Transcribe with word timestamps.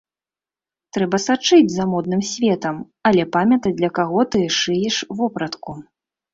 Трэба 0.95 1.19
сачыць 1.25 1.69
за 1.73 1.85
модным 1.91 2.23
светам, 2.31 2.81
але 3.11 3.29
памятаць 3.37 3.75
для 3.85 3.93
каго 4.01 4.21
ты 4.35 4.39
шыеш 4.59 4.95
вопратку. 5.23 5.81